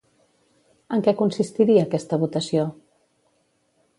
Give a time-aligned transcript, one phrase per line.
[0.97, 2.63] En què consistiria aquesta votació?